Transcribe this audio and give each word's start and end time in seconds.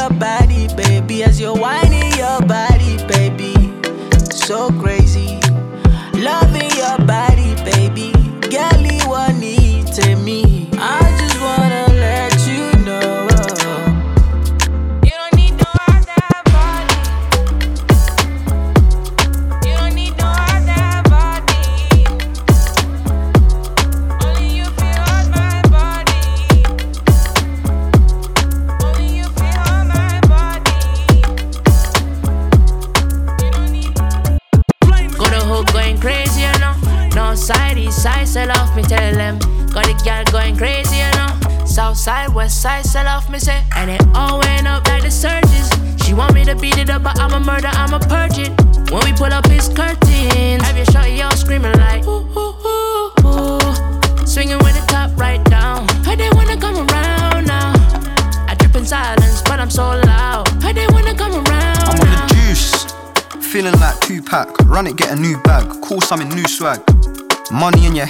your 0.00 0.10
body, 0.18 0.66
baby. 0.76 1.22
As 1.22 1.38
you're 1.38 1.54
whining 1.54 2.12
your 2.16 2.40
body, 2.42 2.96
baby. 3.06 3.54
So 4.30 4.70
crazy. 4.80 4.99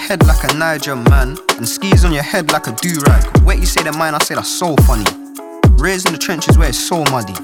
Head 0.00 0.26
like 0.26 0.42
a 0.50 0.56
Niger 0.56 0.96
man, 0.96 1.36
and 1.56 1.68
skis 1.68 2.04
on 2.04 2.12
your 2.12 2.22
head 2.22 2.50
like 2.50 2.66
a 2.66 2.72
do 2.76 2.98
rag. 3.06 3.42
Wait, 3.44 3.60
you 3.60 3.66
say 3.66 3.82
they're 3.82 3.92
mine, 3.92 4.14
I 4.14 4.18
say 4.18 4.34
that's 4.34 4.48
so 4.48 4.74
funny. 4.88 5.04
Raised 5.76 6.06
in 6.06 6.12
the 6.12 6.18
trenches 6.18 6.56
where 6.58 6.68
it's 6.68 6.78
so 6.78 7.04
muddy. 7.04 7.34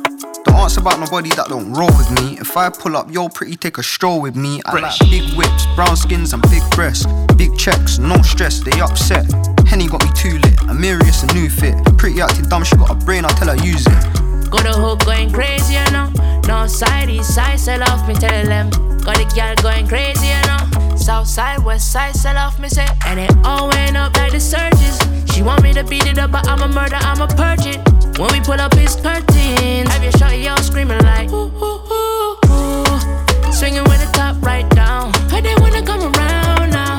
Don't 0.44 0.56
ask 0.56 0.81
about 0.81 0.99
nobody 0.99 1.28
that 1.31 1.49
don't 1.49 1.72
roll 1.72 1.93
with 1.99 2.11
me. 2.12 2.39
If 2.39 2.56
I 2.56 2.71
pull 2.71 2.97
up, 2.97 3.12
yo, 3.12 3.28
pretty, 3.28 3.56
take 3.56 3.78
a 3.78 3.83
stroll 3.83 4.21
with 4.21 4.37
me. 4.37 4.62
I 4.65 4.81
like 4.81 4.99
big 5.11 5.34
whips, 5.37 5.66
brown 5.75 5.97
skins, 5.97 6.33
and 6.33 6.43
big 6.43 6.62
breasts. 6.71 7.06
Big 7.37 7.56
checks, 7.59 7.99
no 7.99 8.21
stress, 8.22 8.61
they 8.61 8.81
upset. 8.81 9.27
Henny 9.66 9.87
got 9.87 10.03
me 10.03 10.11
too 10.15 10.39
lit, 10.39 10.56
Amirius 10.71 11.28
a 11.28 11.34
new 11.34 11.50
fit. 11.50 11.77
Pretty 11.99 12.21
acting 12.21 12.49
dumb, 12.49 12.65
she 12.65 12.77
got 12.77 12.91
a 12.91 12.95
brain, 12.95 13.25
I'll 13.25 13.34
tell 13.34 13.49
her 13.49 13.65
use 13.65 13.87
it. 13.87 14.50
Go 14.50 14.59
the 14.59 14.72
hook 14.72 15.05
going 15.05 15.33
crazy, 15.33 15.75
you 15.75 15.91
know. 15.91 16.11
No 16.47 16.66
side, 16.66 17.11
east 17.11 17.34
side, 17.34 17.61
sell 17.61 17.83
off, 17.83 18.09
me 18.09 18.15
tell 18.15 18.47
them. 18.47 18.71
Got 19.00 19.16
the 19.19 19.27
girl 19.34 19.55
going 19.62 19.87
crazy, 19.87 20.28
you 20.28 20.41
know. 20.47 20.85
South 21.06 21.28
side, 21.28 21.65
west 21.65 21.93
side, 21.93 22.17
sell 22.17 22.37
off, 22.37 22.59
me 22.59 22.69
say. 22.69 22.84
And 23.06 23.21
it 23.21 23.31
all 23.44 23.69
went 23.69 23.97
up 23.97 24.17
like 24.17 24.33
the 24.33 24.41
surges. 24.41 24.99
She 25.33 25.41
want 25.41 25.62
me 25.62 25.72
to 25.72 25.84
beat 25.84 26.05
it 26.05 26.19
up, 26.19 26.33
but 26.33 26.49
I'm 26.49 26.62
a 26.62 26.67
murder, 26.67 26.97
I'm 26.97 27.21
a 27.21 27.28
purge 27.28 27.65
it. 27.65 27.78
When 28.19 28.28
we 28.33 28.41
pull 28.41 28.61
up 28.61 28.75
his 28.75 28.97
curtains, 28.97 29.89
have 29.89 30.03
your 30.03 30.11
shot, 30.19 30.37
y'all 30.37 30.56
screaming 30.56 30.99
like, 31.05 31.31
ooh, 31.31 31.47
ooh, 31.62 31.81
ooh, 31.93 32.37
ooh. 32.50 33.53
Swinging 33.53 33.84
with 33.84 34.03
the 34.03 34.11
top 34.15 34.43
right 34.43 34.69
down. 34.71 35.15
Heard 35.31 35.45
they 35.45 35.55
wanna 35.61 35.87
come 35.87 36.12
around 36.12 36.71
now. 36.71 36.99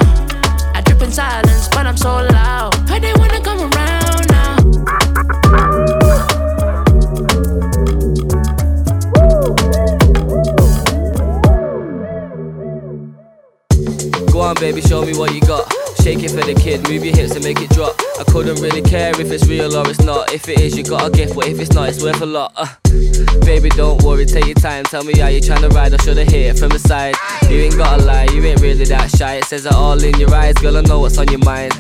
I 0.73 0.81
drip 0.85 1.01
in 1.01 1.12
silence, 1.12 1.67
but 1.67 1.85
I'm 1.85 1.97
so 1.97 2.23
loud. 2.31 2.75
Heard 2.88 3.01
they 3.01 3.13
wanna 3.16 3.41
come 3.41 3.59
around 3.59 4.06
on, 14.47 14.56
baby, 14.56 14.81
show 14.81 15.03
me 15.03 15.13
what 15.13 15.34
you 15.34 15.41
got. 15.41 15.72
Shake 16.02 16.24
it 16.24 16.31
for 16.31 16.38
the 16.38 16.53
kid, 16.53 16.88
move 16.88 17.03
your 17.03 17.16
hips 17.16 17.35
and 17.35 17.44
make 17.44 17.62
it 17.62 17.69
drop. 17.72 18.06
I 18.19 18.23
couldn't 18.23 18.59
really 18.61 18.81
care 18.81 19.11
if 19.11 19.31
it's 19.31 19.47
real 19.47 19.75
or 19.75 19.88
it's 19.88 20.01
not. 20.01 20.33
If 20.33 20.50
it 20.50 20.59
is, 20.59 20.75
you 20.75 20.83
got 20.83 21.07
a 21.07 21.11
gift, 21.11 21.35
but 21.35 21.47
if 21.47 21.59
it's 21.59 21.72
not, 21.72 21.89
it's 21.89 22.01
worth 22.01 22.22
a 22.22 22.25
lot. 22.25 22.51
Uh. 22.55 22.67
Baby, 23.45 23.69
don't 23.69 24.01
worry, 24.03 24.25
take 24.25 24.45
your 24.45 24.55
time. 24.55 24.85
Tell 24.85 25.03
me 25.03 25.17
how 25.17 25.28
you 25.28 25.39
trying 25.39 25.61
to 25.61 25.69
ride, 25.69 25.94
I 25.94 25.97
shoulda 25.97 26.23
hit 26.23 26.55
it 26.55 26.59
from 26.59 26.69
the 26.69 26.79
side. 26.79 27.16
You 27.50 27.57
ain't 27.57 27.78
gotta 27.78 28.03
lie, 28.03 28.28
you 28.33 28.44
ain't 28.44 28.61
really 28.61 28.85
that 28.85 29.11
shy. 29.11 29.35
It 29.35 29.45
says 29.45 29.66
it 29.66 29.73
all 29.73 30.01
in 30.03 30.19
your 30.19 30.33
eyes, 30.33 30.55
girl, 30.55 30.78
I 30.78 30.81
know 30.81 31.00
what's 31.00 31.17
on 31.17 31.28
your 31.28 31.44
mind. 31.45 31.73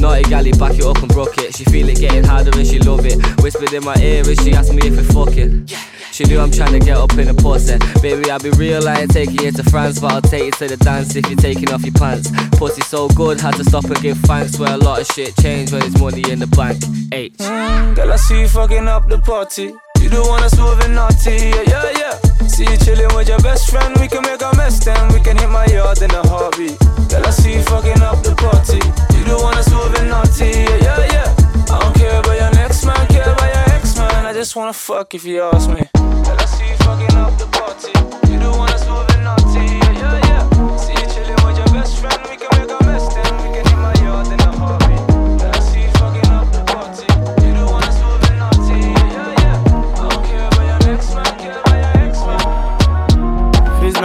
Naughty 0.00 0.24
galley, 0.24 0.52
back 0.52 0.74
it 0.74 0.84
up 0.84 0.98
and 0.98 1.08
broke 1.08 1.38
it. 1.38 1.56
She 1.56 1.64
feel 1.64 1.88
it 1.88 1.98
getting 1.98 2.24
harder 2.24 2.50
and 2.56 2.66
she 2.66 2.78
love 2.78 3.06
it. 3.06 3.16
Whispered 3.40 3.72
in 3.72 3.84
my 3.84 3.96
ear 3.96 4.22
and 4.26 4.38
she 4.40 4.52
asked 4.52 4.74
me 4.74 4.82
if 4.84 4.96
we 4.96 5.04
fucking. 5.04 5.68
She 6.16 6.24
knew 6.24 6.40
I'm 6.40 6.50
trying 6.50 6.72
to 6.72 6.78
get 6.78 6.96
up 6.96 7.12
in 7.18 7.28
a 7.28 7.34
pussy. 7.34 7.76
Baby, 8.00 8.30
I'll 8.30 8.38
be 8.38 8.48
real, 8.52 8.88
I 8.88 9.00
ain't 9.00 9.10
taking 9.10 9.38
you 9.42 9.52
to 9.52 9.62
France, 9.64 10.00
but 10.00 10.12
I'll 10.12 10.22
take 10.22 10.44
you 10.44 10.50
to 10.52 10.68
the 10.68 10.78
dance 10.78 11.14
if 11.14 11.28
you're 11.28 11.36
taking 11.36 11.70
off 11.70 11.84
your 11.84 11.92
pants. 11.92 12.30
Pussy 12.52 12.80
so 12.80 13.08
good, 13.08 13.38
had 13.38 13.54
to 13.56 13.64
stop 13.64 13.84
and 13.84 14.00
give 14.00 14.16
thanks. 14.20 14.58
Where 14.58 14.72
a 14.72 14.78
lot 14.78 15.00
of 15.00 15.06
shit 15.08 15.36
change 15.46 15.70
when 15.70 15.80
there's 15.80 16.00
money 16.00 16.24
in 16.32 16.38
the 16.40 16.50
bank. 16.58 16.78
H. 17.12 17.38
Mm, 17.38 17.94
girl, 17.94 18.12
I 18.12 18.16
see 18.16 18.40
you 18.40 18.48
fucking 18.48 18.88
up 18.88 19.08
the 19.08 19.18
party. 19.18 19.66
You 20.02 20.08
don't 20.10 20.28
wanna 20.28 20.50
swerve 20.50 20.80
and 20.80 20.94
naughty, 20.94 21.36
yeah, 21.54 21.62
yeah, 21.72 22.02
yeah. 22.02 22.14
See 22.54 22.66
you 22.70 22.76
chilling 22.84 23.12
with 23.14 23.28
your 23.28 23.38
best 23.48 23.70
friend, 23.70 23.94
we 24.00 24.08
can 24.08 24.22
make 24.22 24.42
a 24.42 24.50
mess, 24.56 24.84
then 24.84 25.02
we 25.14 25.20
can 25.20 25.36
hit 25.38 25.50
my 25.50 25.66
yard 25.66 26.02
in 26.02 26.10
a 26.10 26.22
heartbeat. 26.26 26.76
Girl, 27.10 27.24
I 27.24 27.30
see 27.30 27.52
you 27.54 27.62
fucking 27.62 28.02
up 28.02 28.18
the 28.26 28.34
party. 28.34 28.82
You 29.16 29.22
don't 29.30 29.42
wanna 29.46 29.62
swerve 29.62 29.94
and 30.00 30.10
naughty, 30.10 30.50
yeah, 30.50 30.86
yeah, 30.86 31.14
yeah. 31.14 31.74
I 31.74 31.78
don't 31.80 31.94
care 31.94 32.18
about 32.18 32.36
your 32.42 32.52
next 32.62 32.84
man, 32.84 33.06
care 33.06 33.30
about 33.30 33.50
your 33.54 33.66
ex 33.76 33.96
man. 33.96 34.26
I 34.26 34.32
just 34.32 34.56
wanna 34.56 34.72
fuck 34.72 35.14
if 35.14 35.24
you 35.24 35.42
ask 35.42 35.68
me. 35.70 35.82
Girl, 36.26 36.38
I 36.44 36.46
see 36.54 36.66
you 36.70 36.76
fucking 36.86 37.16
up 37.22 37.34
the 37.38 37.46
party. 37.58 37.94
You 38.30 38.38
don't 38.42 38.58
wanna 38.58 38.78
swerve 38.78 39.10
and 39.14 39.22
naughty, 39.22 39.64
yeah, 39.78 40.02
yeah, 40.02 40.28
yeah. 40.28 40.76
See 40.82 40.96
you 40.98 41.06
chilling 41.14 41.40
with 41.46 41.56
your 41.60 41.70
best 41.76 41.98
friend, 42.00 42.18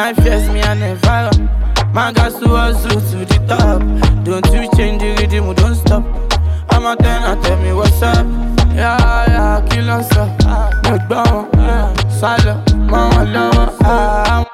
Face 0.01 0.17
my 0.17 0.23
fears, 0.23 0.49
me 0.49 0.63
I 0.63 0.73
never. 0.73 1.29
My 1.93 2.11
gas 2.11 2.33
to 2.39 2.47
hustle 2.47 2.89
to 2.89 3.17
the 3.23 3.45
top. 3.47 3.81
Don't 4.23 4.45
you 4.47 4.67
change 4.75 4.99
the 4.99 5.15
rhythm, 5.19 5.53
don't 5.53 5.75
stop. 5.75 6.03
I'm 6.71 6.85
a 6.87 6.95
ten, 6.95 7.21
I 7.21 7.39
tell 7.43 7.61
me 7.61 7.71
what's 7.71 8.01
up. 8.01 8.25
Yeah, 8.73 8.97
yeah, 9.27 9.67
kill 9.69 9.91
us 9.91 10.11
up. 10.17 10.41
Salo, 12.09 12.63
mama 12.89 13.25
lover. 13.25 13.77
Ah, 13.83 14.39
I'm 14.39 14.50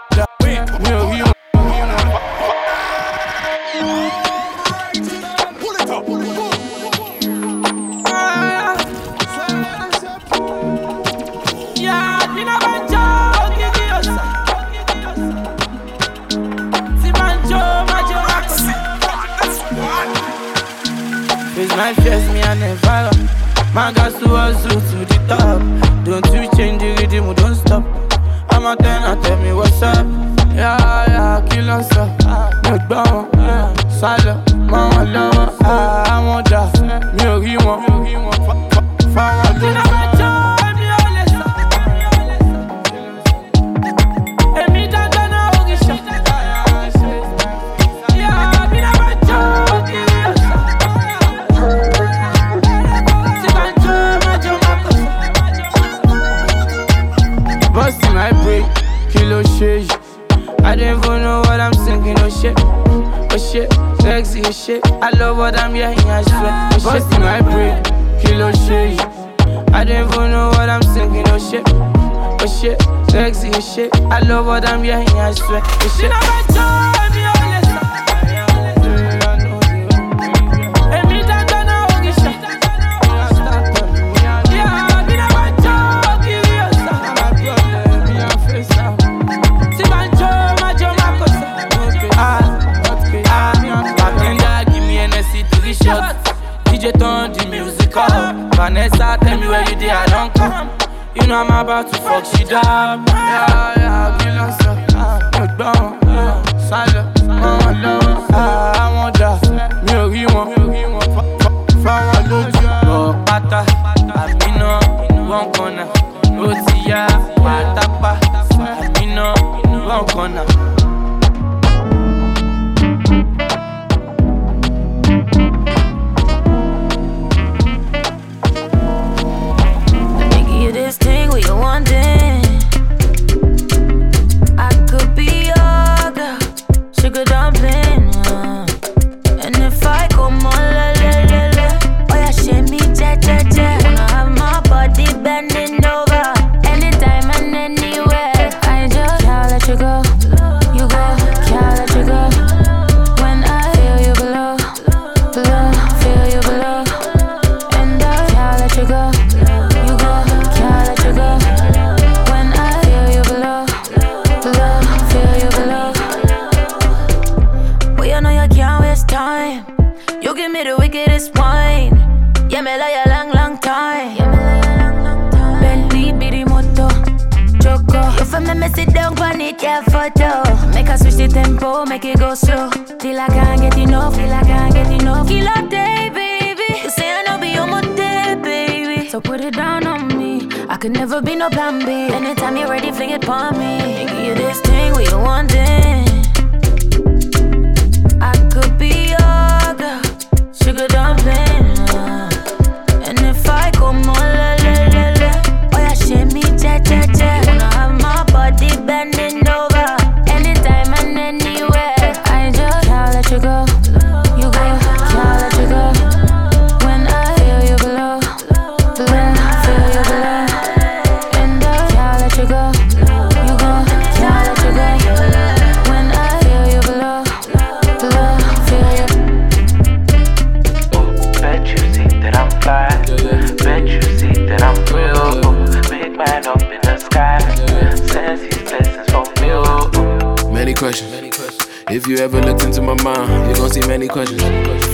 questions. 243.88 244.44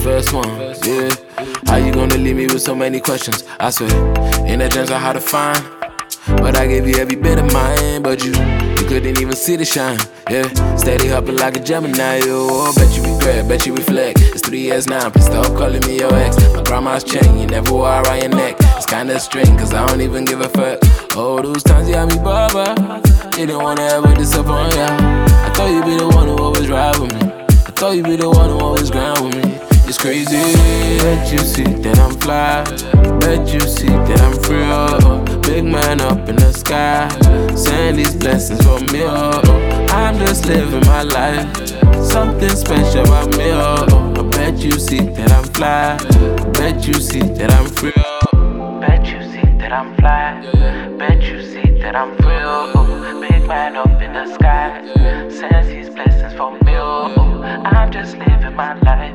First 0.03 0.33
one, 0.33 0.47
yeah. 0.85 1.09
How 1.65 1.77
you 1.77 1.91
gonna 1.91 2.15
leave 2.15 2.35
me 2.35 2.45
with 2.45 2.61
so 2.61 2.75
many 2.75 2.99
questions? 2.99 3.43
I 3.59 3.71
swear, 3.71 3.89
in 4.45 4.59
that 4.59 4.71
dreams 4.71 4.91
on 4.91 5.01
how 5.01 5.13
to 5.13 5.19
find. 5.19 5.57
But 6.37 6.57
I 6.57 6.67
gave 6.67 6.87
you 6.87 6.97
every 6.97 7.15
bit 7.15 7.39
of 7.39 7.51
mine, 7.51 8.03
but 8.03 8.23
you, 8.23 8.31
you 8.31 8.87
couldn't 8.87 9.19
even 9.19 9.33
see 9.35 9.55
the 9.55 9.65
shine. 9.65 9.97
Yeah, 10.29 10.47
steady 10.75 11.07
hopping 11.07 11.37
like 11.37 11.57
a 11.57 11.59
Gemini. 11.59 12.21
Oh, 12.25 12.71
bet 12.75 12.95
you 12.95 13.01
regret, 13.01 13.47
bet 13.47 13.65
you 13.65 13.73
reflect. 13.73 14.19
It's 14.21 14.41
three 14.47 14.61
years 14.61 14.87
now, 14.87 15.09
please 15.09 15.25
stop 15.25 15.47
calling 15.57 15.81
me 15.87 15.97
your 15.97 16.13
ex. 16.13 16.37
My 16.53 16.61
grandma's 16.61 17.03
chain, 17.03 17.39
you 17.39 17.47
never 17.47 17.73
wore 17.73 17.89
around 17.89 18.21
your 18.21 18.29
neck. 18.29 18.57
It's 18.77 18.85
kinda 18.85 19.19
strange, 19.19 19.57
cause 19.57 19.73
I 19.73 19.87
don't 19.87 20.01
even 20.01 20.23
give 20.23 20.41
a 20.41 20.49
fuck. 20.49 20.79
Oh, 21.15 21.41
those 21.41 21.63
times 21.63 21.89
you 21.89 21.95
had 21.95 22.09
me 22.09 22.17
baba. 22.23 23.01
Didn't 23.31 23.57
wanna 23.57 23.81
ever 23.81 24.13
disappoint 24.13 24.75
ya. 24.75 24.85
I 24.85 25.51
thought 25.55 25.69
you'd 25.71 25.85
be 25.85 25.97
the 25.97 26.07
one 26.07 26.27
who 26.27 26.37
always 26.37 26.69
ride 26.69 26.99
with 26.99 27.11
me. 27.15 27.42
I 27.83 27.87
thought 27.87 27.95
you'd 27.97 28.05
be 28.05 28.15
the 28.15 28.29
one 28.29 28.49
who 28.49 28.59
always 28.59 28.89
grind 28.89 29.19
with 29.25 29.35
me. 29.43 29.59
It's 29.89 29.97
crazy. 29.97 30.39
Bet 31.03 31.29
you 31.29 31.39
see 31.39 31.65
that 31.65 31.99
I'm 31.99 32.15
fly. 32.21 32.63
Bet 33.19 33.53
you 33.53 33.59
see 33.59 33.89
that 34.07 34.21
I'm 34.21 34.41
free. 34.41 34.63
Oh, 34.63 35.19
big 35.41 35.65
man 35.65 35.99
up 35.99 36.29
in 36.29 36.37
the 36.37 36.53
sky. 36.53 37.09
Send 37.57 37.97
these 37.97 38.15
blessings 38.15 38.63
for 38.63 38.79
me. 38.93 39.03
Oh, 39.03 39.41
oh. 39.43 39.87
I'm 39.89 40.17
just 40.17 40.45
living 40.45 40.79
my 40.87 41.03
life. 41.03 41.45
Something 42.01 42.55
special 42.55 43.03
about 43.03 43.35
me. 43.35 43.51
Oh, 43.51 43.85
oh, 43.89 44.15
I 44.17 44.29
bet 44.29 44.59
you 44.59 44.71
see 44.79 45.01
that 45.01 45.33
I'm 45.33 45.43
fly. 45.43 45.97
Bet 46.53 46.87
you 46.87 46.93
see 46.93 47.19
that 47.35 47.51
I'm 47.51 47.67
free. 47.67 47.91
Oh, 47.97 48.79
bet 48.79 49.05
you 49.07 49.21
see 49.23 49.45
that 49.59 49.73
I'm 49.73 49.93
fly. 49.97 50.39
Bet 50.97 51.21
you 51.21 51.43
see 51.43 51.77
that 51.81 51.97
I'm 51.97 52.15
free. 52.15 52.43
Oh, 52.47 53.19
big 53.19 53.32
man 53.47 53.75
up 53.75 54.01
in 54.01 54.13
the 54.13 54.33
sky. 54.33 54.81
Sends 55.29 55.67
his 55.67 55.89
blessings 55.89 56.33
for 56.33 56.51
me. 56.63 56.75
Oh, 56.75 57.41
I'm 57.65 57.91
just 57.91 58.17
living 58.17 58.55
my 58.55 58.79
life. 58.81 59.13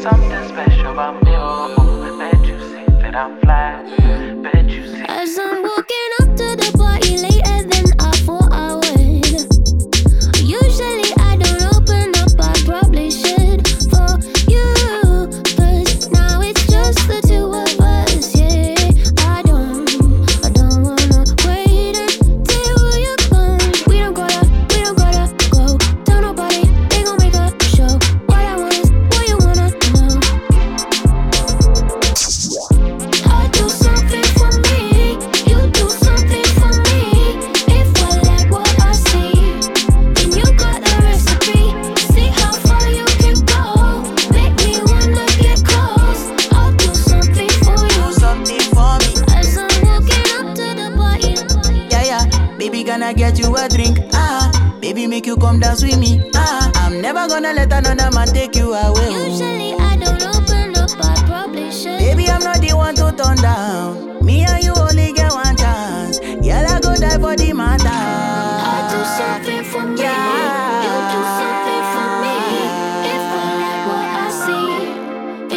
Something 0.00 0.48
special 0.48 0.92
about 0.92 1.22
me. 1.22 1.32
Oh, 1.34 2.18
bet 2.18 2.44
you 2.44 2.58
see 2.58 2.84
that 3.02 3.14
I'm 3.14 3.40
fly. 3.40 3.82
Bet 4.42 4.68
you 4.68 4.86
see. 4.86 5.04
As 5.08 5.38
I'm 5.38 5.62
walking 5.62 6.10
up 6.20 6.36
to 6.36 6.56
the 6.56 6.72
party 6.76 7.16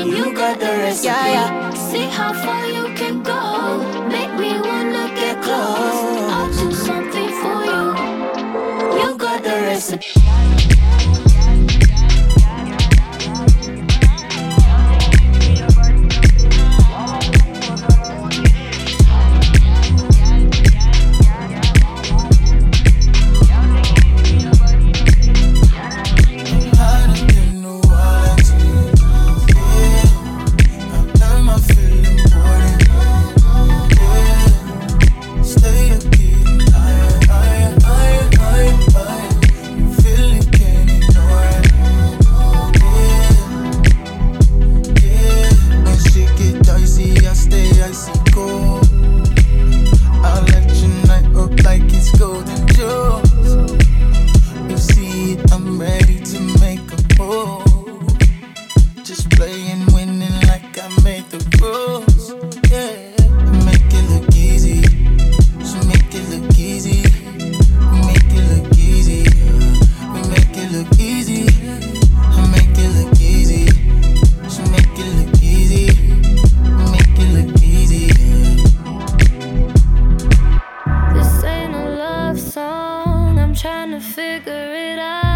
and 0.05 0.17
you 0.17 0.33
got 0.33 0.59
the 0.59 0.65
recipe. 0.65 1.07
Yeah, 1.07 1.27
yeah. 1.27 1.73
See 1.73 2.07
how 2.09 2.33
far 2.33 2.65
you 2.67 2.93
can 2.95 3.23
go. 3.23 4.07
Make 4.07 4.33
me 4.39 4.59
wanna 4.59 5.07
get 5.15 5.41
close. 5.41 6.31
I'll 6.35 6.51
do 6.51 6.71
something 6.71 7.29
for 7.41 7.59
you. 7.65 7.83
You 8.99 9.17
got 9.17 9.43
the 9.43 9.55
recipe. 9.67 10.24
figure 84.05 84.73
it 84.73 84.99
out. 84.99 85.34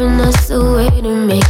and 0.00 0.18
that's 0.18 0.48
the 0.48 0.58
way 0.58 0.88
to 1.02 1.26
make 1.26 1.49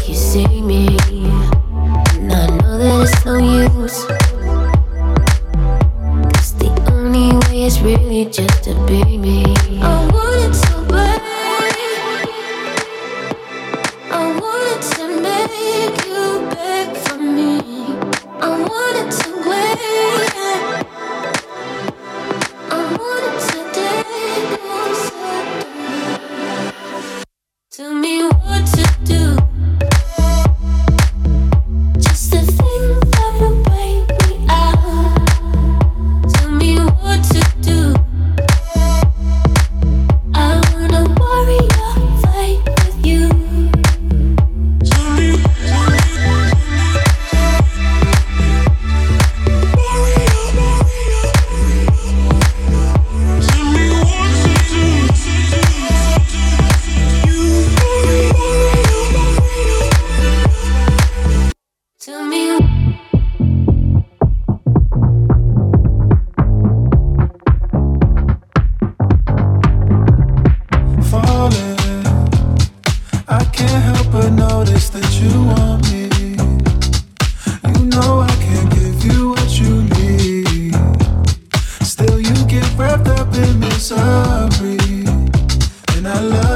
You 82.18 82.34
get 82.46 82.66
wrapped 82.76 83.08
up 83.08 83.34
in 83.34 83.60
misery, 83.60 85.04
and 85.96 86.08
I 86.08 86.20
love. 86.20 86.49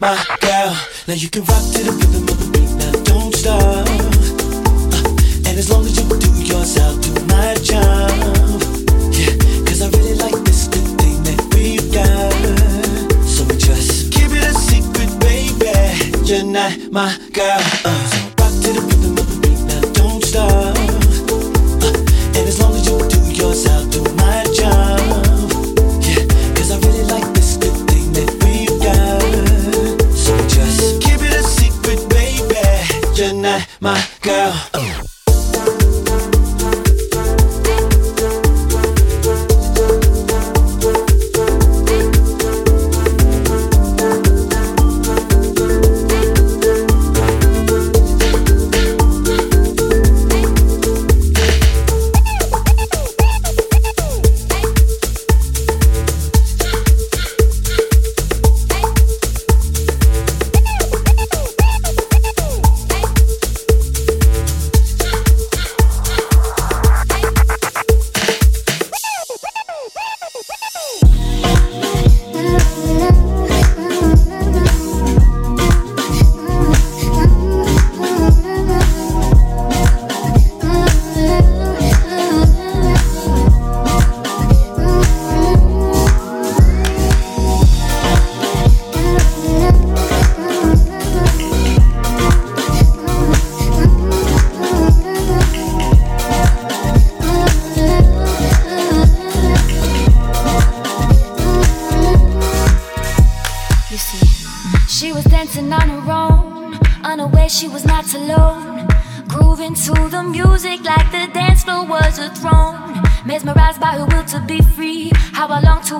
my 0.00 0.16
girl. 0.40 0.76
Now 1.06 1.14
you 1.14 1.28
can 1.28 1.44
rock 1.44 1.62
to 1.72 1.82
the 1.82 1.92
rhythm 1.92 2.28
of 2.28 2.38
the 2.40 2.48
beat. 2.52 2.70
Now 2.80 2.92
don't 3.04 3.34
stop. 3.34 3.86
Uh, 4.94 5.48
and 5.48 5.58
as 5.58 5.70
long 5.70 5.84
as 5.84 5.96
you 5.96 6.08
do 6.08 6.30
yours, 6.42 6.78
I'll 6.78 6.96
do 6.98 7.12
my 7.26 7.54
job. 7.62 8.10
Yeah, 9.12 9.34
cause 9.66 9.82
I 9.82 9.88
really 9.96 10.14
like 10.14 10.44
this 10.44 10.66
the 10.68 10.80
thing 10.98 11.22
that 11.24 11.40
we've 11.54 11.92
got. 11.92 13.26
So 13.26 13.44
we 13.44 13.56
just 13.56 14.12
keep 14.12 14.30
it 14.30 14.44
a 14.44 14.54
secret, 14.54 15.10
baby. 15.20 16.24
You're 16.24 16.44
not 16.44 16.92
my 16.92 17.16
girl. 17.32 17.60
Uh. 17.84 18.23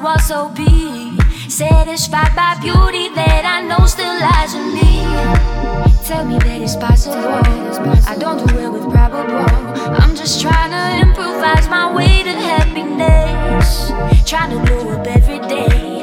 also 0.06 0.48
be 0.50 1.18
satisfied 1.48 2.34
by 2.36 2.58
beauty 2.60 3.08
that 3.14 3.44
I 3.44 3.62
know 3.66 3.86
still 3.86 4.12
lies 4.20 4.52
in 4.54 4.74
me. 4.74 5.00
Tell 6.04 6.24
me 6.26 6.38
that 6.38 6.60
it's 6.60 6.76
possible. 6.76 7.16
I 8.06 8.16
don't 8.18 8.46
do 8.46 8.54
well 8.54 8.72
with 8.72 8.92
probable. 8.92 9.46
I'm 10.02 10.14
just 10.14 10.42
trying 10.42 10.70
to 10.70 11.08
improvise 11.08 11.68
my 11.68 11.94
way 11.94 12.22
to 12.22 12.32
happiness. 12.32 13.88
Trying 14.28 14.50
to 14.50 14.66
grow 14.66 14.90
up 14.90 15.06
every 15.06 15.38
day. 15.48 15.93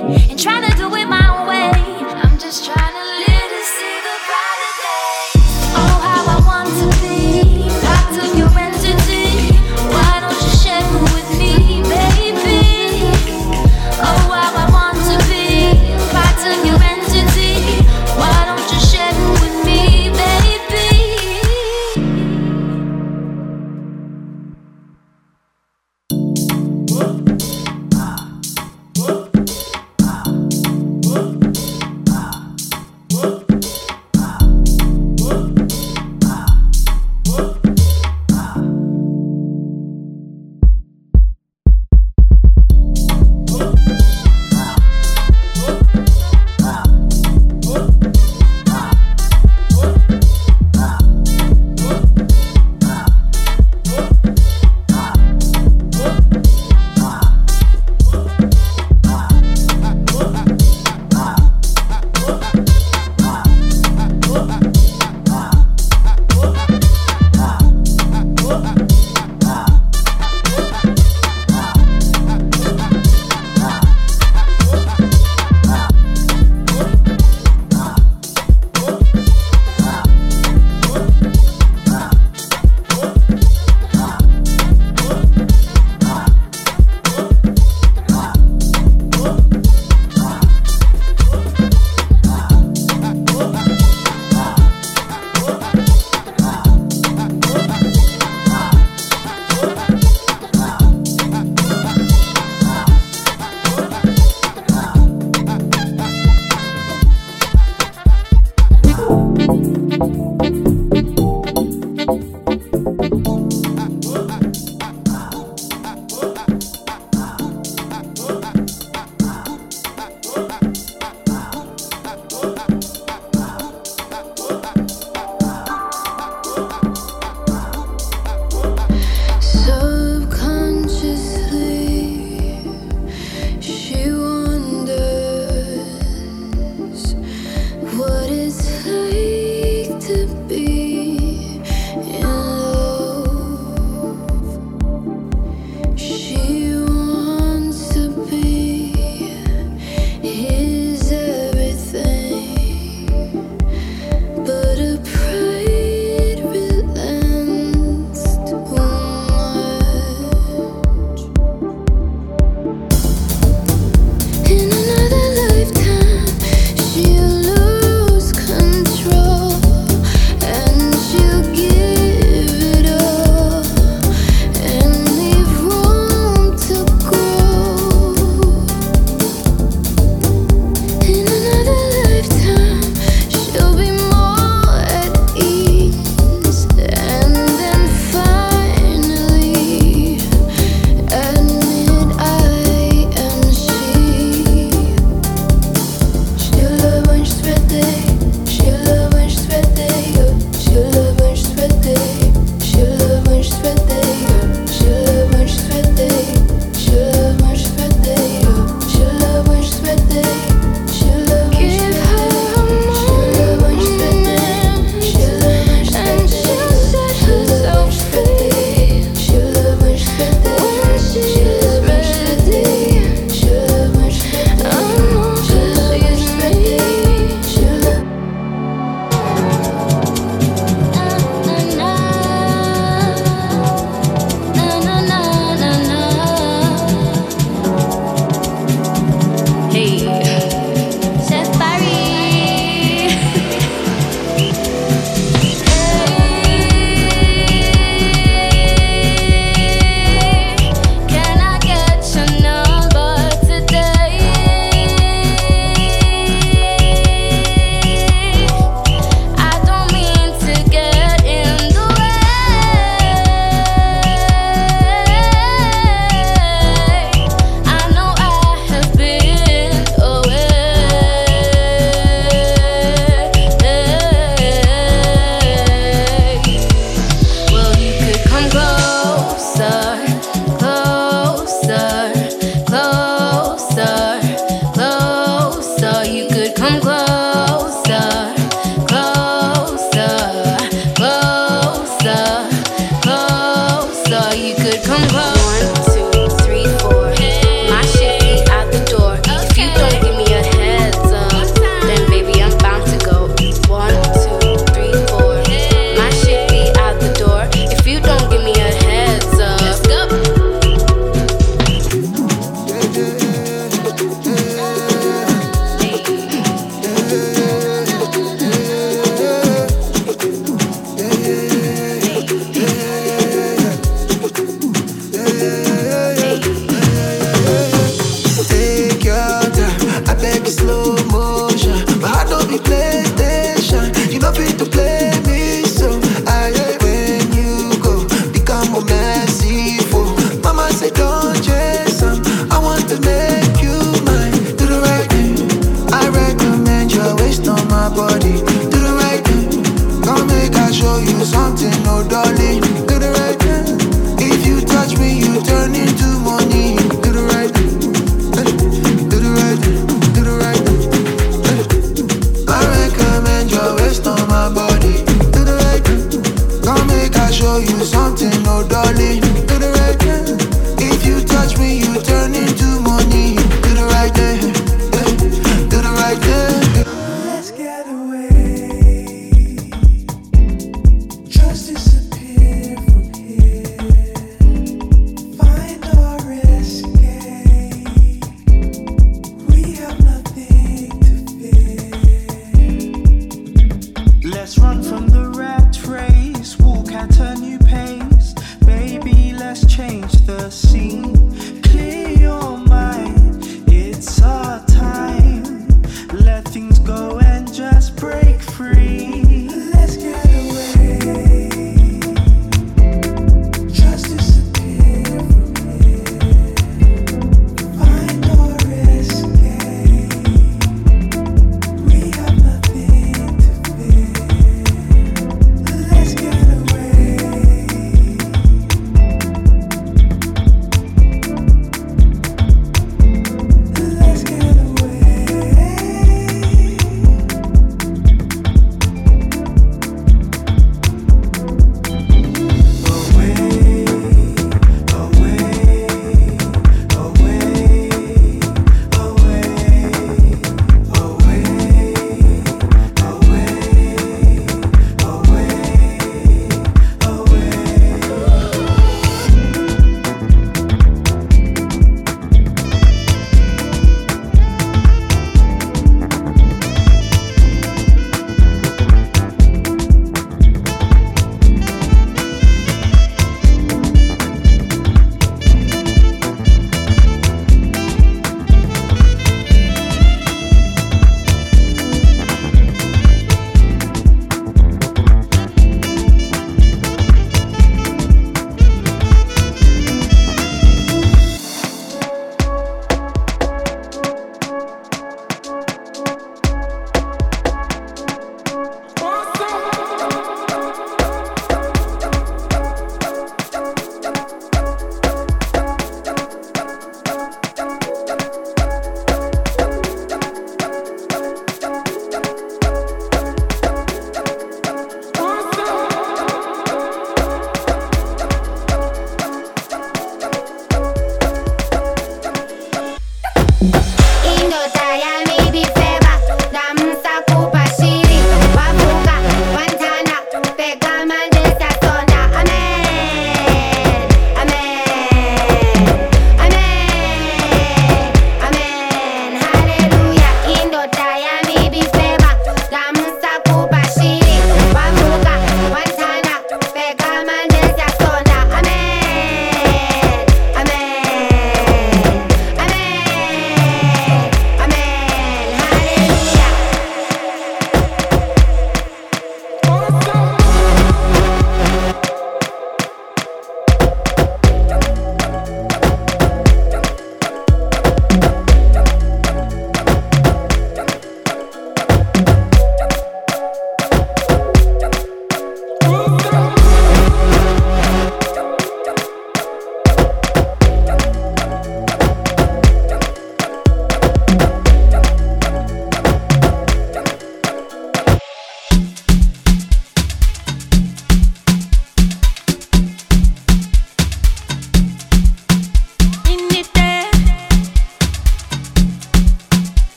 come 294.91 295.08
close. 295.08 295.40